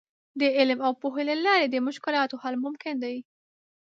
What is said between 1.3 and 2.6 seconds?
لارې د مشکلاتو حل